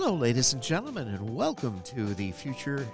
[0.00, 2.86] Hello, ladies and gentlemen, and welcome to the future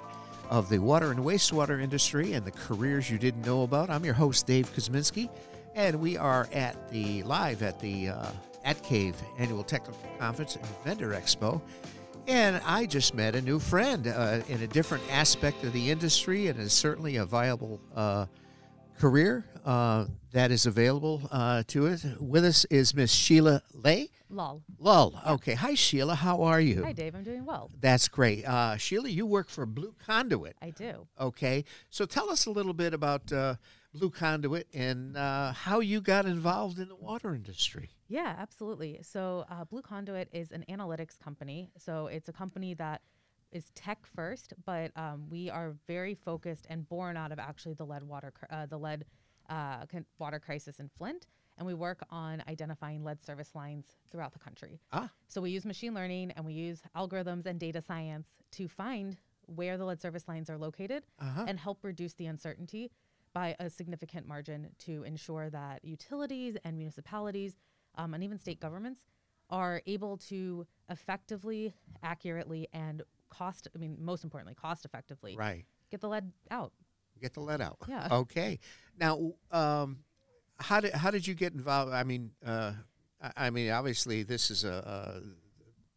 [0.49, 3.91] of the water and wastewater industry and the careers you didn't know about.
[3.91, 5.29] I'm your host, Dave Kuzminski,
[5.75, 8.31] and we are at the live at the uh,
[8.65, 11.61] At Cave Annual Technical Conference and Vendor Expo.
[12.27, 16.47] And I just met a new friend uh, in a different aspect of the industry,
[16.47, 18.25] and is certainly a viable uh,
[18.99, 22.05] career uh, that is available uh, to it.
[22.21, 24.11] With us is Miss Sheela Lay.
[24.31, 24.63] Lol.
[24.79, 25.21] Lull.
[25.27, 25.55] Okay.
[25.55, 26.17] Hi, Sheela.
[26.17, 26.83] How are you?
[26.83, 27.15] Hi, Dave.
[27.15, 27.71] I'm doing well.
[27.81, 28.45] That's great.
[28.45, 30.57] Uh, Sheela, you work for Blue Conduit.
[30.61, 31.07] I do.
[31.21, 31.65] Okay.
[31.91, 33.55] So tell us a little bit about uh,
[33.95, 37.91] Blue Conduit and uh, how you got involved in the water industry.
[38.09, 38.99] Yeah, absolutely.
[39.03, 41.71] So, uh, Blue Conduit is an analytics company.
[41.79, 43.03] So, it's a company that
[43.55, 47.85] is tech first, but um, we are very focused and born out of actually the
[47.87, 49.05] lead water, cr- uh, the lead
[49.49, 49.85] uh,
[50.19, 51.27] water crisis in Flint,
[51.57, 54.81] and we work on identifying lead service lines throughout the country.
[54.93, 55.09] Ah.
[55.29, 59.77] So we use machine learning and we use algorithms and data science to find where
[59.77, 61.45] the lead service lines are located Uh-huh.
[61.47, 62.91] and help reduce the uncertainty
[63.35, 67.57] by a significant margin to ensure that utilities and municipalities
[67.97, 69.03] um, and even state governments
[69.51, 73.03] are able to effectively, accurately, and
[73.37, 75.65] cost, I mean, most importantly, cost effectively Right.
[75.91, 76.73] get the lead out.
[77.21, 77.79] Get the lead out.
[77.89, 78.09] Yeah.
[78.13, 78.59] Okay.
[78.99, 79.99] Now, um,
[80.59, 81.93] how did how did you get involved?
[81.93, 82.73] I mean, uh,
[83.21, 84.75] I, I mean, obviously, this is a.
[84.87, 85.21] Uh,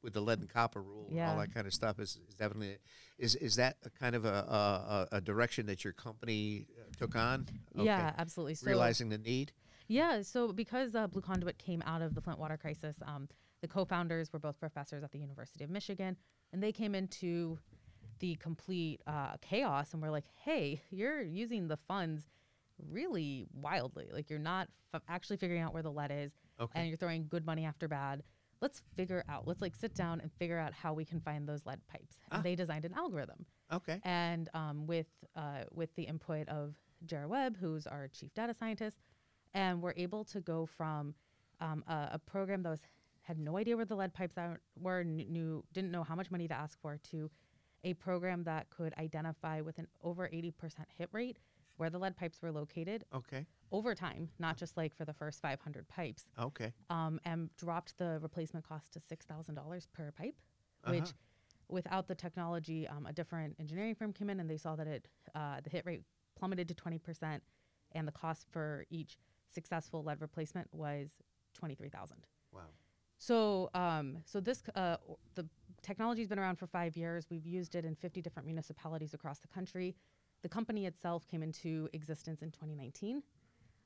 [0.03, 2.77] with the lead and copper rule and all that kind of stuff is, is definitely
[3.17, 7.15] is is that a kind of a, a, a direction that your company uh, took
[7.15, 7.47] on?
[7.75, 8.55] Yeah, absolutely.
[8.55, 9.51] So, realizing the need.
[9.87, 13.27] Yeah, so because uh, Blue Conduit came out of the Flint water crisis, um,
[13.61, 16.15] the co-founders were both professors at the University of Michigan,
[16.53, 17.57] and they came into
[18.19, 22.29] the complete uh, chaos and were like, "Hey, you're using the funds
[22.89, 24.09] really wildly.
[24.11, 26.79] Like you're not f- actually figuring out where the lead is, Okay.
[26.79, 28.23] and you're throwing good money after bad.
[28.61, 29.47] Let's figure out.
[29.47, 32.39] Let's like sit down and figure out how we can find those lead pipes." And
[32.39, 32.43] Ah.
[32.43, 33.99] they designed an algorithm Okay.
[34.03, 36.75] and um, with uh, with the input of
[37.05, 38.97] Jared Webb, who's our chief data scientist,
[39.53, 41.13] and we're able to go from
[41.59, 42.81] um, a, a program that was
[43.27, 44.37] had no idea where the lead pipes
[44.79, 47.29] were, kn- knew didn't know how much money to ask for, to
[47.83, 50.53] a program that could identify with an over 80%
[50.97, 51.37] hit rate
[51.75, 53.45] where the lead pipes were located Okay.
[53.71, 56.71] over time, not just like for the first 500 pipes, Okay.
[56.89, 60.35] um, and dropped the replacement cost to $6,000 per pipe,
[60.85, 60.93] Uh-huh.
[60.93, 61.13] which
[61.67, 65.07] without the technology, um, a different engineering firm came in and they saw that it
[65.35, 66.01] uh, the hit rate
[66.35, 67.41] plummeted to 20%,
[67.91, 69.17] and the cost for each
[69.49, 71.09] successful lead replacement was
[71.55, 72.25] 23,000.
[72.53, 72.61] Wow.
[73.17, 74.97] So, um, so this uh,
[75.35, 75.47] the
[75.81, 77.25] technology's been around for five years.
[77.29, 79.95] We've used it in 50 different municipalities across the country.
[80.43, 83.23] The company itself came into existence in 2019.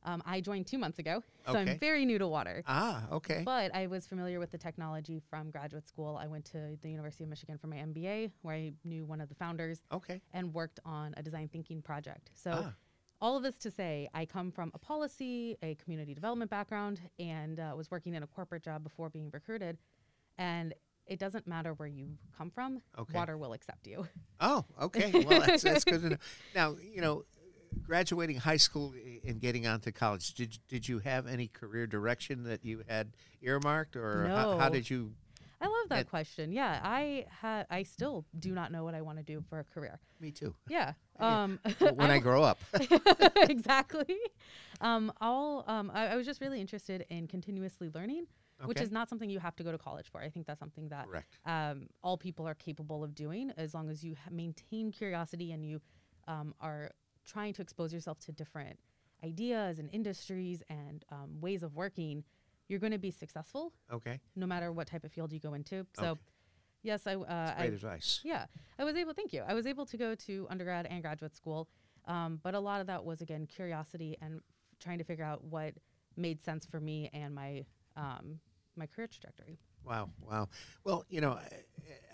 [0.03, 1.73] Um, I joined two months ago, so Okay.
[1.73, 2.63] I'm very new to water.
[2.65, 3.03] Ah.
[3.11, 3.43] Okay.
[3.45, 6.17] But I was familiar with the technology from graduate school.
[6.17, 9.29] I went to the University of Michigan for my MBA, where I knew one of
[9.29, 10.19] the founders Okay.
[10.33, 12.31] and worked on a design thinking project.
[12.33, 12.73] So, Ah.
[13.21, 17.59] All of this to say, I come from a policy, a community development background, and
[17.59, 19.77] uh, was working in a corporate job before being recruited.
[20.37, 20.73] And
[21.05, 23.13] it doesn't matter where you come from, Okay.
[23.17, 24.07] water will accept you.
[24.39, 25.11] Oh, okay.
[25.25, 26.17] Well, that's, that's good to know.
[26.55, 27.25] Now, you know,
[27.83, 28.93] graduating high school
[29.25, 33.11] and getting on to college, did did you have any career direction that you had
[33.41, 35.13] earmarked, or how, how did you?
[35.59, 36.51] I love that question.
[36.51, 37.67] Yeah, I had.
[37.69, 39.99] I still do not know what I want to do for a career.
[40.19, 40.55] Me too.
[40.67, 40.93] Yeah.
[41.21, 41.59] Um,
[41.95, 42.59] When I grow up.
[43.49, 44.17] exactly.
[44.81, 48.25] Um, all um, I, I was just really interested in continuously learning,
[48.65, 50.21] which is not something you have to go to college for.
[50.21, 51.07] I think that's something that
[51.45, 55.65] um, all people are capable of doing as long as you ha- maintain curiosity and
[55.65, 55.81] you
[56.27, 56.91] um, are
[57.25, 58.77] trying to expose yourself to different
[59.23, 62.23] ideas and industries and um, ways of working.
[62.67, 64.19] You're going to be successful Okay.
[64.35, 65.85] no matter what type of field you go into.
[65.99, 66.21] So, Okay.
[66.83, 68.19] Yes, I, uh, That's I great advice.
[68.23, 68.45] yeah,
[68.79, 69.13] I was able.
[69.13, 69.43] Thank you.
[69.47, 71.67] I was able to go to undergrad and graduate school,
[72.05, 74.43] um, but a lot of that was again curiosity and f-
[74.79, 75.73] trying to figure out what
[76.17, 77.65] made sense for me and my
[77.95, 78.39] um,
[78.75, 79.57] my career trajectory.
[79.83, 80.47] Wow, wow.
[80.83, 81.39] Well, you know,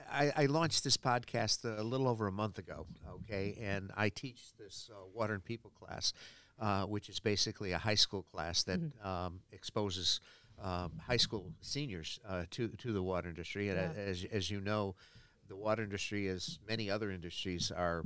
[0.10, 4.54] I, I launched this podcast a little over a month ago, okay, and I teach
[4.58, 6.14] this uh, water and people class,
[6.60, 10.22] uh, which is basically a high school class that um, exposes
[10.62, 13.70] um, high school seniors uh, to to the water industry.
[13.70, 14.02] And Yeah.
[14.04, 14.96] as as you know,
[15.48, 18.06] the water industry, as many other industries, are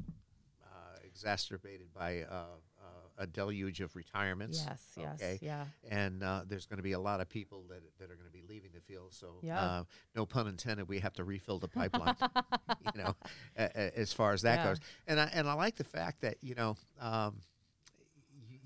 [0.63, 2.44] uh, exacerbated by uh,
[2.80, 2.83] uh,
[3.18, 4.63] a deluge of retirements.
[4.65, 8.06] Yes, yes, yeah, and uh, there's going to be a lot of people that, that
[8.12, 9.13] are going to be leaving the field.
[9.13, 9.59] So, Yeah.
[9.59, 9.83] uh,
[10.15, 12.15] no pun intended, we have to refill the pipeline.
[12.95, 13.15] you know,
[13.57, 14.69] a, a- as far as that Yeah.
[14.69, 14.80] goes.
[15.07, 16.75] And I and I like the fact that you know.
[17.00, 17.38] Um,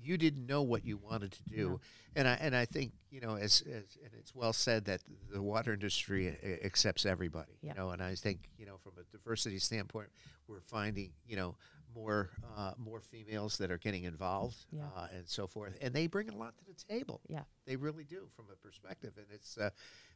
[0.06, 1.80] you didn't know what you wanted to do, No.
[2.14, 5.00] and I and I think you know as, as and it's well said that
[5.32, 7.58] the water industry a- accepts everybody.
[7.62, 7.72] Yeah.
[7.72, 10.08] You know, and I think you know from a diversity standpoint,
[10.48, 11.56] we're finding you know
[11.94, 14.82] more uh, more females that are getting involved Yeah.
[14.96, 17.20] uh, and so forth, and they bring a lot to the table.
[17.28, 17.42] Yeah.
[17.66, 19.56] They really do from a perspective, and it's.
[19.58, 19.70] Uh,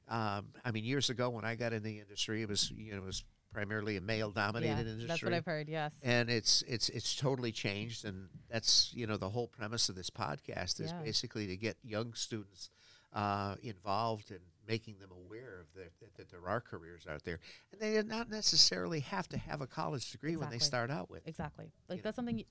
[0.09, 2.99] um, I mean, years ago when I got in the industry, it was you know
[2.99, 5.69] it was primarily a male-dominated yeah, industry that's what I've heard.
[5.69, 5.93] Yes.
[6.03, 10.11] and it's it's it's totally changed and that's you know the whole premise of this
[10.11, 11.03] podcast is Yeah.
[11.03, 12.71] basically to get young students
[13.13, 14.39] uh, involved in
[14.69, 17.41] making them aware of the, that, that there are careers out there
[17.73, 21.11] and they do not necessarily have to have a college degree when they start out
[21.11, 21.73] with Exactly.
[21.89, 22.03] Like know.
[22.05, 22.39] that's something.
[22.39, 22.45] You,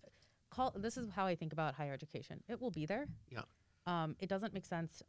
[0.49, 0.73] call.
[0.75, 2.41] This is how I think about higher education.
[2.47, 3.07] It will be there.
[3.29, 3.41] Yeah.
[3.85, 5.01] Um, it doesn't make sense.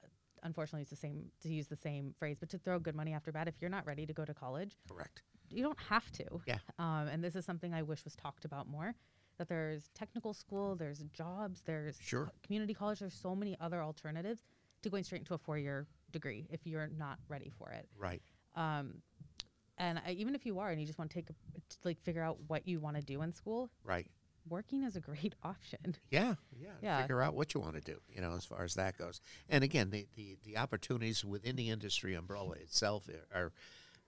[0.43, 3.33] Unfortunately, it's the same to use the same phrase, but to throw good money after
[3.33, 3.49] bad.
[3.49, 6.25] If you're not ready to go to college, correct you don't have to.
[6.47, 6.59] Yeah.
[6.79, 8.95] Um, and this is something I wish was talked about more.
[9.39, 12.27] That there's technical school, there's jobs, there's Sure.
[12.27, 12.99] co- community college.
[13.01, 14.43] There's so many other alternatives
[14.83, 17.89] to going straight into a four-year degree if you're not ready for it.
[17.99, 18.23] right
[18.55, 19.03] Um,
[19.79, 22.01] and I, even if you are and you just want to take a, to, like
[22.03, 24.07] figure out what you want to do in school, right
[24.49, 25.97] working is a great option.
[26.11, 27.01] yeah yeah Yeah.
[27.03, 29.63] figure out what you want to do you know as far as that goes and
[29.65, 33.53] again the the, the opportunities within the industry umbrella itself are, are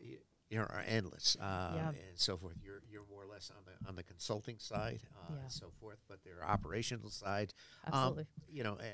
[0.00, 0.16] y-
[0.52, 1.88] you know, are endless uh, Yeah.
[1.88, 2.56] and so forth.
[2.62, 5.42] You're you're more or less on the on the consulting side uh, Yeah.
[5.44, 7.54] and so forth, but there are operational side.
[7.86, 8.26] Um, Absolutely.
[8.50, 8.84] you know, uh,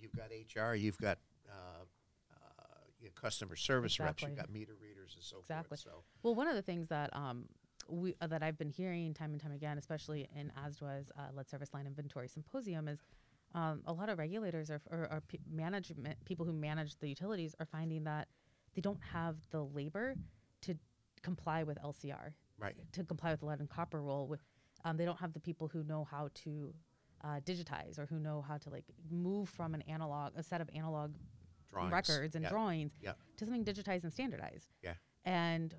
[0.00, 1.18] you've got HR, you've got
[1.48, 1.82] uh,
[2.32, 2.36] uh,
[3.00, 5.76] you know, customer service reps, you've got meter readers and so Exactly.
[5.78, 5.80] forth.
[5.80, 7.46] So Well, one of the things that um,
[7.88, 11.48] we uh, that I've been hearing time and time again, especially in ASDWA's uh, Lead
[11.48, 13.00] Service Line Inventory Symposium, is
[13.52, 17.56] um, a lot of regulators or, or, or pe- management people who manage the utilities
[17.58, 18.28] are finding that
[18.76, 20.14] they don't have the labor
[21.24, 24.36] comply with LCR, right, to comply with the lead and copper rule.
[24.84, 26.74] Um, they don't have the people who know how to
[27.24, 30.68] uh, digitize or who know how to like move from an analog, a set of
[30.74, 31.14] analog
[31.72, 33.12] drawings, records and yeah, drawings yeah.
[33.38, 34.68] to something digitized and standardized.
[34.82, 34.92] Yeah.
[35.24, 35.74] And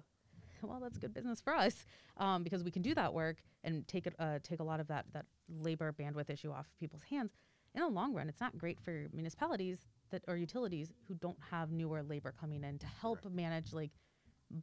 [0.62, 1.86] well, that's good business for us
[2.18, 4.88] um, because we can do that work and take it, uh, take a lot of
[4.88, 5.26] that that
[5.62, 7.32] labor bandwidth issue off people's hands.
[7.76, 11.72] In the long run, it's not great for municipalities that or utilities who don't have
[11.72, 13.92] newer labor coming in to help manage like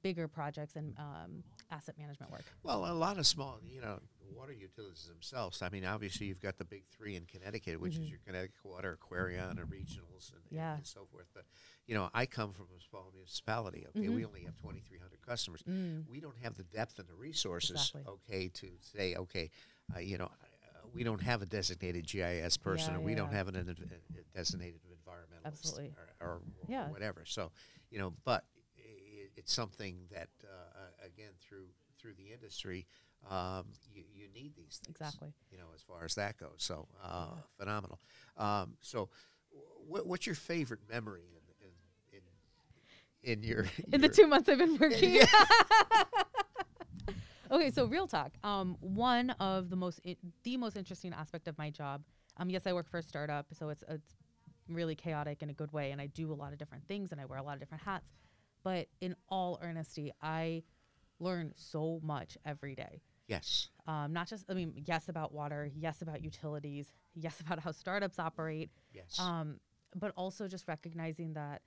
[0.03, 2.45] bigger projects and um, asset management work.
[2.63, 3.99] Well, a lot of small, you know,
[4.35, 5.63] water utilities themselves.
[5.63, 8.99] I mean, obviously, you've got the big three in Connecticut, which is your Connecticut Water,
[9.01, 10.77] Aquarion, and regionals, and, and- Yeah.
[10.77, 11.27] and, so forth.
[11.35, 11.45] But
[11.87, 13.87] you know, I come from a small municipality.
[13.97, 15.63] Okay, we only have twenty three hundred customers.
[16.11, 17.71] We don't have the depth and the resources.
[17.73, 18.03] Exactly.
[18.09, 19.51] Okay, to say, okay,
[19.95, 20.27] uh, you know.
[20.27, 20.29] Uh,
[20.95, 23.69] we don't have a designated GIS person, Yeah, or we yeah, don't have an, an,
[23.71, 25.93] a designated environmentalist, Absolutely.
[26.21, 26.89] or, or, Yeah.
[26.91, 27.23] whatever.
[27.25, 27.51] So,
[27.91, 28.45] you know, but
[29.43, 31.67] it's something that uh, again through
[31.99, 32.87] through the industry
[33.31, 35.33] um, you, you need these things Exactly.
[35.51, 37.27] you know as far as that goes so uh,
[37.59, 38.01] phenomenal
[38.37, 39.09] um, so
[39.91, 42.23] wh- what's your favorite memory in in
[43.33, 45.21] in, in your in the two months I've been working.
[47.51, 48.33] okay, so real talk.
[48.45, 52.03] Um, one of the most i- the most interesting aspect of my job.
[52.39, 54.17] Um, yes, I work for a startup, so it's it's
[54.69, 57.21] really chaotic in a good way, and I do a lot of different things, and
[57.21, 58.11] I wear a lot of different hats.
[58.63, 60.63] But in all earnesty, I
[61.19, 63.03] learn so much every day.
[63.29, 63.69] yes.
[63.87, 68.19] Um, not just, I mean, yes about water, yes about utilities, yes about how startups
[68.19, 69.19] operate, yes.
[69.19, 69.59] Um,
[69.95, 71.63] but also just recognizing that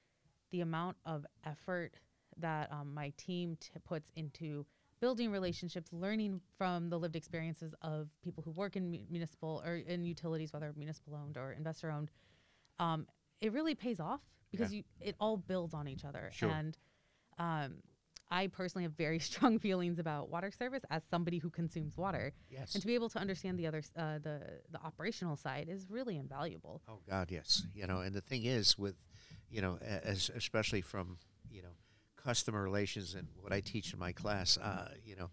[0.51, 1.93] the amount of effort
[2.37, 4.65] that um, my team t- puts into
[5.01, 9.75] building relationships, learning from the lived experiences of people who work in mu- municipal or
[9.75, 12.11] in utilities, whether municipal owned or investor owned,
[12.79, 13.05] um,
[13.41, 14.21] it really pays off
[14.55, 16.29] because you it all builds on each other.
[16.33, 16.49] Sure.
[16.49, 16.77] And
[17.37, 17.75] um,
[18.31, 22.73] I personally have very strong feelings about water service as somebody who consumes water, yes
[22.73, 26.17] and to be able to understand the other uh, the the operational side is really
[26.17, 26.81] invaluable.
[26.87, 27.63] Oh God, yes.
[27.73, 28.95] You know, and the thing is, with
[29.49, 31.17] you know, as especially from
[31.51, 31.69] you know,
[32.17, 35.29] customer relations and what I teach in my class, uh, you know,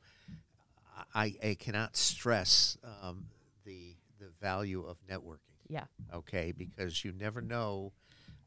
[1.14, 3.26] I, I cannot stress um,
[3.64, 5.38] the the value of networking.
[5.68, 5.84] Yeah.
[6.12, 7.92] Okay, because you never know.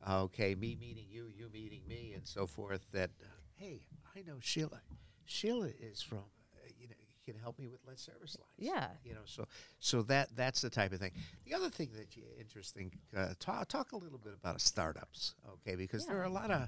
[0.07, 2.85] Uh, Okay, me meeting you, you meeting me, and so forth.
[2.91, 3.81] That uh, hey,
[4.15, 4.79] I know Sheela.
[5.27, 6.19] Sheela is from.
[6.19, 6.93] Uh, you know,
[7.25, 8.87] can help me with lead service lines Yeah.
[9.03, 9.47] you know so
[9.79, 11.09] so that that's the type of thing
[11.43, 15.73] the other thing that you interesting uh, talk, talk a little bit about startups okay
[15.75, 16.67] because there are a lot of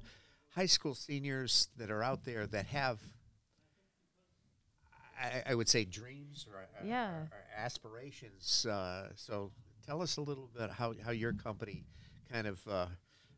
[0.55, 2.99] high school seniors that are out there that have
[5.21, 7.11] I, I would say dreams or, or- Yeah.
[7.11, 9.51] or, or aspirations uh, so
[9.85, 11.85] tell us a little bit how, how your company
[12.31, 12.67] kind of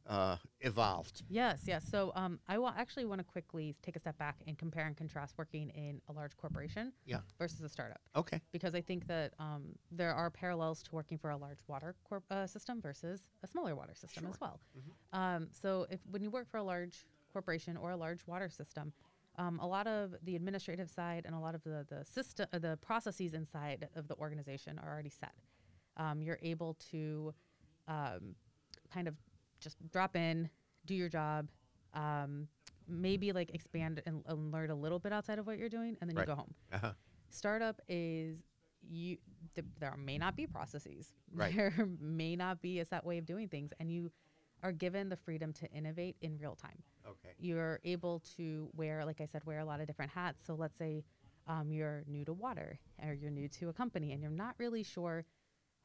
[0.07, 1.23] uh, evolved.
[1.29, 1.85] Yes, yes.
[1.89, 4.95] So um, I will actually want to quickly take a step back and compare and
[4.97, 7.19] contrast working in a large corporation Yeah.
[7.37, 8.41] versus a startup Okay.
[8.51, 12.25] because I think that um, there are parallels to working for a large water corp-
[12.31, 14.59] uh, system versus a smaller water system as well.
[15.13, 18.93] Um, so if when you work for a large corporation or a large water system,
[19.37, 22.59] um, a lot of the administrative side and a lot of the the system, uh,
[22.59, 25.33] the processes inside of the organization are already set.
[25.97, 27.33] Um, you're able to
[27.87, 28.35] um,
[28.93, 29.15] kind of
[29.59, 30.49] just drop in,
[30.85, 31.49] do your job,
[31.93, 32.47] um,
[32.87, 36.09] maybe like expand and, and learn a little bit outside of what you're doing, and
[36.09, 36.23] then Right.
[36.27, 36.53] you go home.
[36.71, 36.93] Uh-huh.
[37.29, 38.43] Startup is
[38.81, 39.17] you.
[39.55, 41.13] Th- there may not be processes.
[41.33, 41.55] Right.
[41.55, 44.11] There may not be a set way of doing things, and you
[44.63, 47.29] are given the freedom to innovate in real time Okay.
[47.39, 50.43] you're able to wear, like I said, wear a lot of different hats.
[50.45, 51.05] So let's say
[51.47, 54.83] um, you're new to water or you're new to a company and you're not really
[54.83, 55.23] sure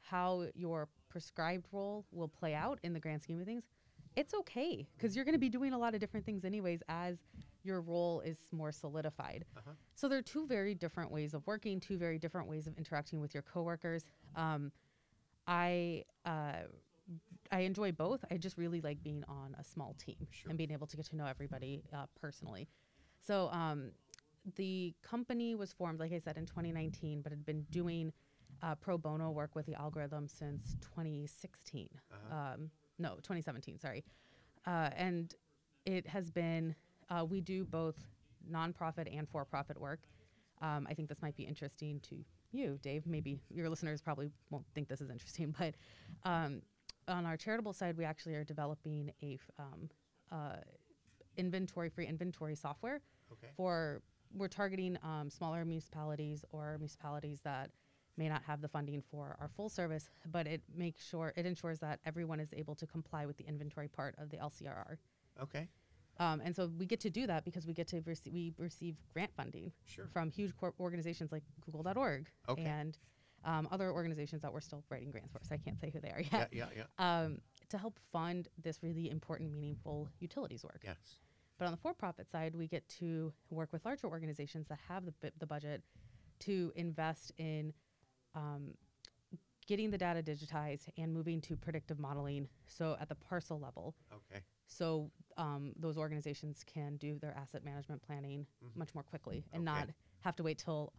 [0.01, 3.63] how your prescribed role will play out in the grand scheme of things.
[4.17, 7.19] It's okay because you're going to be doing a lot of different things anyways as
[7.63, 9.45] your role is more solidified.
[9.55, 9.71] Uh-huh.
[9.95, 13.21] So there are two very different ways of working, two very different ways of interacting
[13.21, 14.03] with your coworkers.
[14.35, 14.73] Um,
[15.47, 16.63] I uh,
[17.49, 18.25] I enjoy both.
[18.29, 20.49] I just really like being on a small team Sure.
[20.49, 22.67] and being able to get to know everybody uh, personally.
[23.25, 23.91] So um,
[24.57, 28.11] the company was formed, like I said, in 2019, but had been doing
[28.63, 31.89] uh, pro bono work with the algorithm since 2016.
[32.31, 32.69] Um,
[32.99, 33.79] no, 2017.
[33.79, 34.03] Sorry,
[34.65, 35.33] uh, and
[35.85, 36.75] it has been.
[37.09, 37.95] Uh, we do both
[38.51, 39.99] nonprofit and for-profit work.
[40.61, 43.05] Um, I think this might be interesting to you, Dave.
[43.05, 45.75] Maybe your listeners probably won't think this is interesting, but
[46.23, 46.61] um,
[47.07, 49.89] on our charitable side, we actually are developing a f- um,
[50.31, 50.55] uh,
[51.37, 53.51] inventory free inventory software Okay.
[53.55, 54.01] for
[54.33, 57.69] we're targeting um, smaller municipalities or municipalities that
[58.17, 61.79] may not have the funding for our full service, but it makes sure it ensures
[61.79, 64.97] that everyone is able to comply with the inventory part of the LCRR.
[65.41, 65.67] Okay.
[66.17, 68.95] Um, and so we get to do that because we get to rece- we receive
[69.13, 70.07] grant funding Sure.
[70.13, 72.63] from huge corp organizations like Google.org Okay.
[72.63, 72.97] and
[73.43, 75.39] um, other organizations that we're still writing grants for.
[75.43, 76.49] So I can't say who they are Yeah, yet.
[76.53, 76.85] yeah, yeah.
[77.23, 80.81] Um, to help fund this really important, meaningful utilities work.
[80.83, 80.95] Yes.
[81.57, 85.11] But on the for-profit side, we get to work with larger organizations that have the,
[85.21, 85.83] bu- the budget
[86.39, 87.73] to invest in
[88.35, 88.73] um,
[89.67, 92.47] getting the data digitized and moving to predictive modeling.
[92.67, 94.41] So at the parcel level, Okay.
[94.67, 99.79] so um, those organizations can do their asset management planning much more quickly and Okay.
[99.79, 99.89] not
[100.21, 100.93] have to wait till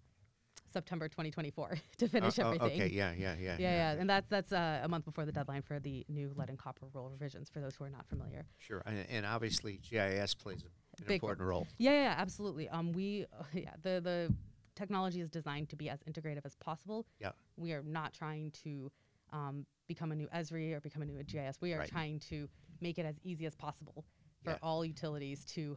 [0.68, 2.72] September 2024 to finish Uh, oh, everything.
[2.82, 2.88] okay.
[2.92, 3.56] Yeah, yeah, yeah.
[3.58, 6.48] Yeah, yeah, and that's that's uh, a month before the deadline for the new lead
[6.48, 7.48] and copper rule revisions.
[7.48, 8.82] For those who are not familiar, Sure.
[8.84, 10.66] And, and obviously, GIS plays a-
[11.02, 11.68] an Big important role.
[11.78, 12.68] Yeah, yeah, yeah, absolutely.
[12.68, 14.34] Um, we, yeah, the the
[14.76, 17.06] technology is designed to be as integrative as possible.
[17.18, 17.32] Yeah.
[17.56, 18.92] We are not trying to
[19.32, 21.60] um, become a new Esri or become a new GIS.
[21.60, 21.88] We are Right.
[21.88, 22.48] trying to
[22.80, 24.04] make it as easy as possible
[24.44, 24.58] for Yeah.
[24.62, 25.76] all utilities to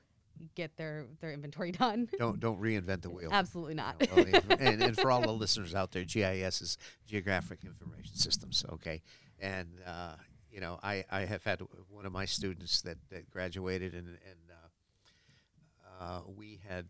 [0.55, 2.07] get their their inventory done.
[2.17, 3.29] Don't don't reinvent the wheel.
[3.31, 3.95] Absolutely not.
[3.99, 8.63] Yeah, well, and, and, for all the listeners out there, GIS is Geographic Information Systems.
[8.73, 9.01] Okay,
[9.39, 10.15] and uh,
[10.51, 14.51] you know, I, I have had one of my students that, that graduated, and and
[14.51, 16.85] uh, uh, we had,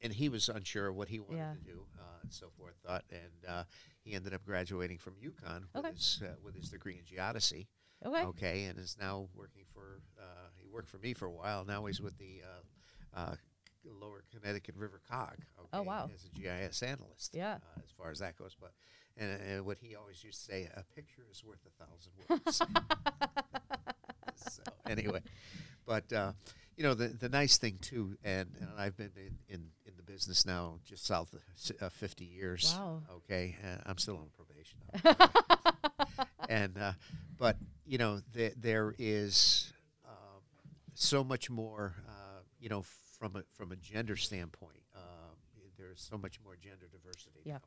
[0.00, 1.54] and he was unsure what he wanted Yeah.
[1.54, 2.74] to do, uh, and so forth.
[2.86, 3.64] Thought, and uh,
[4.04, 5.94] he ended up graduating from UConn with Okay.
[5.94, 7.66] his uh, with his degree in geodesy.
[8.04, 8.24] okay.
[8.24, 10.00] Okay, and is now working for.
[10.20, 11.64] Uh, he worked for me for a while.
[11.64, 13.34] Now he's with the uh, uh,
[13.84, 15.36] Lower Connecticut River Cog.
[15.58, 16.10] Okay, Oh, wow.
[16.14, 17.34] As a GIS analyst.
[17.34, 17.54] Yeah.
[17.54, 18.72] Uh, as far as that goes, but
[19.16, 22.62] and, and what he always used to say, a picture is worth a thousand words.
[24.36, 25.20] so anyway,
[25.86, 26.32] but uh,
[26.76, 29.66] you know the the nice thing too, and, and I've been in, in,
[30.08, 31.42] business now just south of
[31.82, 32.74] uh, fifty years.
[32.76, 33.02] Wow.
[33.16, 34.78] Okay, uh, I'm still on probation.
[36.48, 36.92] and uh,
[37.38, 39.72] but you know the, there is
[40.06, 40.42] um,
[40.94, 42.82] so much more uh, you know
[43.18, 45.36] from a from a gender standpoint um,
[45.76, 47.58] there's so much more gender diversity Yeah.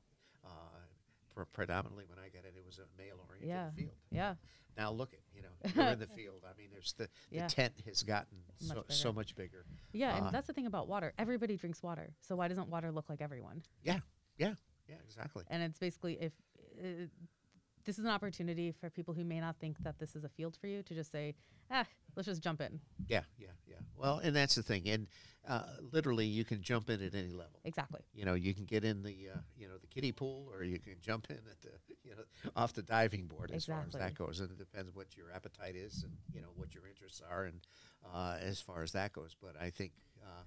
[1.35, 3.69] Pre- predominantly when I got in it was a male oriented Yeah.
[3.71, 4.35] field Yeah.
[4.77, 7.47] now look at you know you're in the field I mean there's the, the Yeah.
[7.47, 10.87] tent has gotten Much so, so much bigger Yeah, Uh, and that's the thing about
[10.87, 11.13] water.
[11.17, 12.13] Everybody drinks water.
[12.19, 13.63] So why doesn't water look like everyone?
[13.83, 13.99] yeah
[14.37, 14.53] yeah
[14.87, 16.33] yeah exactly And it's basically if
[16.83, 17.07] uh,
[17.85, 20.55] this is an opportunity for people who may not think that this is a field
[20.59, 21.35] for you to just say,
[21.69, 21.85] ah,
[22.15, 22.79] let's just jump in.
[23.07, 25.07] yeah yeah yeah well and that's the thing and
[25.47, 28.01] uh, literally you can jump in at any level Exactly.
[28.13, 30.77] you know you can get in the uh, you know the kiddie pool or you
[30.79, 31.69] can jump in at the
[32.03, 32.21] you know
[32.55, 35.75] off the diving board as far as that goes and it depends what your appetite
[35.75, 37.61] is and you know what your interests are and
[38.13, 39.35] uh, as far as that goes.
[39.41, 39.91] But I think
[40.23, 40.43] uh,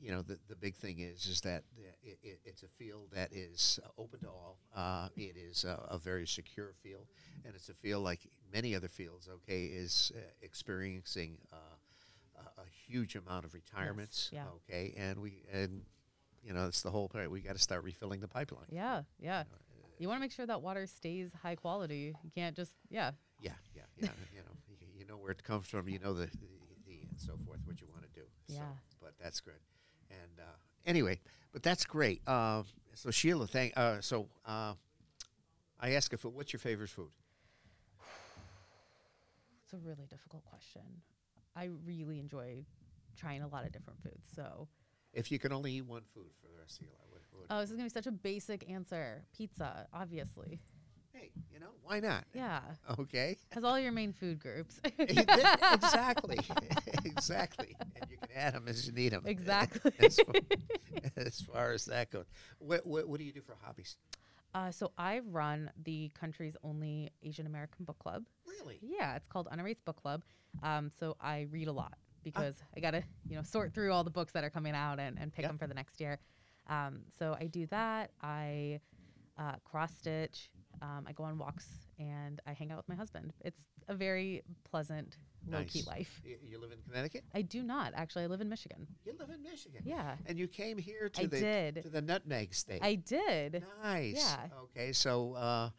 [0.00, 1.64] you know the the big thing is is that
[2.02, 4.58] it, it, it's a field that is open to all.
[4.74, 7.06] Uh, it is a, a, very secure field,
[7.44, 8.20] and it's a field like
[8.52, 9.28] many other fields.
[9.28, 11.56] Okay, is uh, experiencing uh,
[12.36, 14.30] a, a, huge amount of retirements.
[14.32, 14.74] Yes, yeah.
[14.74, 15.82] Okay, and we and
[16.44, 17.30] you know it's the whole point.
[17.30, 18.66] We got to start refilling the pipeline.
[18.70, 19.40] Yeah, yeah.
[19.40, 22.14] You, know, you want to make sure that water stays high quality.
[22.22, 23.12] You can't just yeah.
[23.40, 24.08] Yeah, yeah, yeah.
[24.32, 25.88] you know, you, you, know where it comes from.
[25.88, 26.28] You know the
[27.16, 27.60] and so forth.
[27.64, 28.26] What you want to do.
[28.46, 28.60] Yeah.
[28.60, 29.60] So, but that's good.
[30.10, 31.20] And uh, anyway,
[31.52, 32.20] but that's great.
[32.26, 32.62] Uh,
[32.94, 33.72] so Sheela, thank.
[33.76, 34.74] Uh, so uh,
[35.80, 37.10] I ask if what's your favorite food?
[39.64, 40.82] It's a really difficult question.
[41.56, 42.64] I really enjoy
[43.16, 44.28] trying a lot of different foods.
[44.32, 44.68] So,
[45.12, 47.46] if you can only eat one food for the rest of your life, what, what
[47.50, 50.60] oh, this is gonna be such a basic answer: pizza, obviously.
[51.16, 52.24] Hey, you know why not?
[52.34, 52.60] Yeah.
[52.98, 53.38] Okay.
[53.52, 54.80] Has all your main food groups.
[54.98, 56.40] exactly,
[57.04, 59.22] exactly, and you can add them as you need them.
[59.24, 59.92] Exactly.
[59.98, 60.34] as, far,
[61.16, 62.26] as, far, as that goes,
[62.58, 63.96] what, what what do you do for hobbies?
[64.54, 68.24] Uh, so I run the country's only Asian American book club.
[68.46, 68.78] Really?
[68.82, 70.22] Yeah, it's called Unerased Book Club.
[70.62, 71.94] Um, so I read a lot
[72.24, 74.74] because uh, I got to you know sort through all the books that are coming
[74.74, 75.50] out and, and pick yep.
[75.50, 76.18] them for the next year.
[76.68, 78.10] Um, so I do that.
[78.20, 78.80] I
[79.38, 80.50] uh, cross stitch.
[80.82, 81.66] Um, I go on walks
[81.98, 83.32] and I hang out with my husband.
[83.44, 85.16] It's a very pleasant,
[85.48, 86.20] low key life.
[86.24, 87.24] You, you, live in Connecticut?
[87.34, 88.24] I do not actually.
[88.24, 88.86] I live in Michigan.
[89.04, 89.82] You live in Michigan.
[89.84, 90.14] Yeah.
[90.26, 91.82] And you came here to I the did.
[91.82, 92.80] to the Nutmeg State.
[92.82, 93.64] I did.
[93.82, 94.16] Nice.
[94.16, 94.48] Yeah.
[94.64, 95.70] Okay, so uh,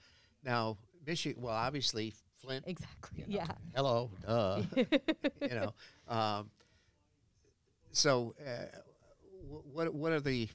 [0.43, 1.41] now Michigan.
[1.41, 2.65] Well, obviously Flint.
[2.67, 3.23] Exactly.
[3.27, 3.51] You know, yeah.
[3.75, 4.11] Hello.
[4.25, 4.61] Duh.
[5.41, 5.73] you know.
[6.07, 6.49] Um,
[7.91, 8.77] so, uh,
[9.71, 10.47] what what are the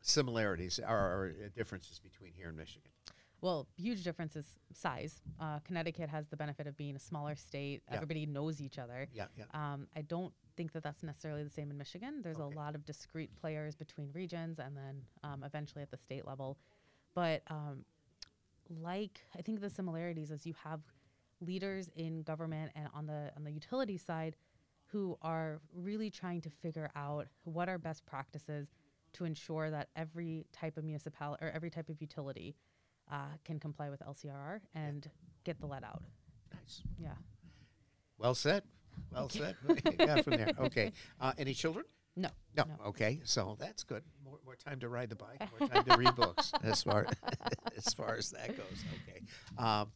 [0.00, 2.90] similarities or, or differences between here and Michigan?
[3.40, 5.20] Well, huge difference is size.
[5.40, 7.82] Uh, Connecticut has the benefit of being a smaller state.
[7.88, 7.94] Yeah.
[7.96, 9.08] Everybody knows each other.
[9.12, 9.44] Yeah, yeah.
[9.54, 12.20] Um, I don't think that that's necessarily the same in Michigan.
[12.22, 12.54] There's Okay.
[12.54, 16.58] a lot of discrete players between regions and then um, eventually at the state level.
[17.14, 17.84] But um,
[18.68, 20.80] like, I think the similarities is you have
[21.40, 24.34] leaders in government and on the on the utility side
[24.86, 28.66] who are really trying to figure out what are best practices
[29.12, 32.56] to ensure that every type of municipality or every type of utility
[33.10, 35.08] uh, can comply with LCRR and
[35.44, 36.02] get the lead out.
[36.52, 36.82] Nice.
[36.98, 37.12] Yeah.
[38.18, 38.62] Well said.
[39.12, 39.56] Well said.
[39.98, 40.50] Got from there?
[40.60, 40.92] Okay.
[41.20, 41.84] Uh, any children?
[42.16, 42.28] No.
[42.56, 42.64] No.
[42.86, 43.20] Okay.
[43.24, 44.02] So that's good.
[44.24, 45.40] More, more time to ride the bike.
[45.58, 46.52] More time to read books.
[46.62, 47.06] As far
[47.76, 48.84] as far as that goes.
[49.08, 49.20] Okay.
[49.56, 49.90] Um,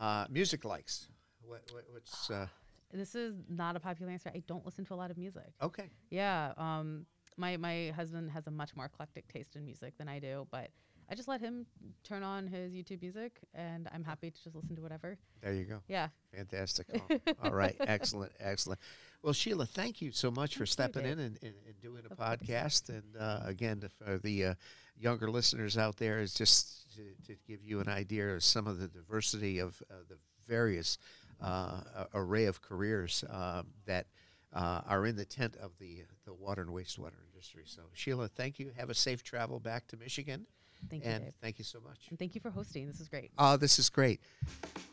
[0.00, 1.08] uh, music likes.
[1.44, 2.46] What, what, what's uh,
[2.92, 4.30] This is not a popular answer.
[4.34, 5.52] I don't listen to a lot of music.
[5.60, 5.90] okay?
[6.10, 6.52] Yeah.
[6.56, 10.46] Um, my my husband has a much more eclectic taste in music than I do,
[10.50, 10.70] but
[11.10, 11.66] I just let him
[12.04, 15.18] turn on his YouTube music, and I'm happy to just listen to whatever.
[15.42, 15.80] There you go.
[15.88, 16.08] Yeah.
[16.34, 16.86] Fantastic.
[17.42, 17.76] All right.
[17.80, 18.32] Excellent.
[18.40, 18.80] Excellent.
[19.22, 22.18] Well, Sheela, thank you so much for stepping in and, and, and, doing a Of
[22.18, 22.38] course.
[22.40, 22.88] podcast.
[22.88, 24.54] And uh, again, for the uh,
[24.98, 28.78] younger listeners out there, is just to, to give you an idea of some of
[28.78, 30.16] the diversity of uh, the
[30.48, 30.98] various
[31.40, 31.80] uh,
[32.14, 34.06] array of careers um, that
[34.52, 37.62] uh, are in the tent of the the water and wastewater industry.
[37.66, 38.70] So, Sheela, thank you.
[38.76, 40.46] Have a safe travel back to Michigan.
[40.90, 41.32] Thank you, and Dave.
[41.40, 42.08] thank you so much.
[42.10, 42.86] And thank you for hosting.
[42.86, 43.30] This is great.
[43.38, 44.20] Oh, this is great.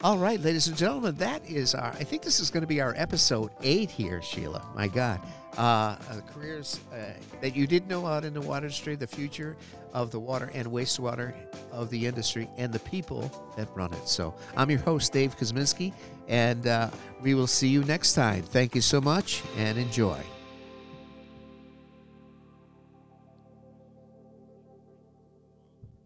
[0.01, 2.79] All right, ladies and gentlemen, that is our, I think this is going to be
[2.79, 4.63] our episode eight here, Sheela.
[4.75, 5.19] My God.
[5.57, 9.57] Uh, uh, careers uh, that you didn't know out in the water industry, the future
[9.93, 11.33] of the water and wastewater
[11.71, 14.07] of the industry, and the people that run it.
[14.07, 15.91] So I'm your host, Dave Kuzminski,
[16.27, 16.89] and uh,
[17.21, 18.43] we will see you next time.
[18.43, 20.23] Thank you so much and enjoy.